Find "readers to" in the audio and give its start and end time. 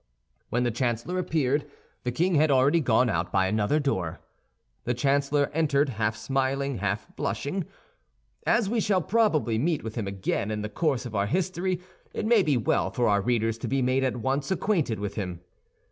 13.21-13.67